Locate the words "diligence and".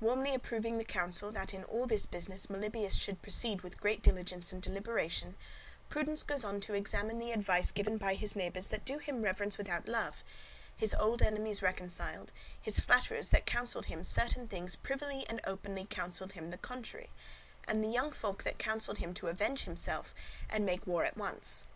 4.02-4.60